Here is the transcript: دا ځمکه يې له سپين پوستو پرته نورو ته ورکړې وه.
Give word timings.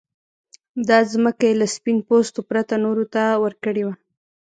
دا 0.87 0.99
ځمکه 1.11 1.43
يې 1.49 1.53
له 1.61 1.67
سپين 1.75 1.97
پوستو 2.07 2.39
پرته 2.49 2.73
نورو 2.85 3.05
ته 3.13 3.23
ورکړې 3.43 3.83
وه. 3.85 3.95